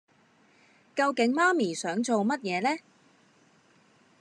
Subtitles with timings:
[0.95, 2.75] 究竟媽咪想做乜嘢呢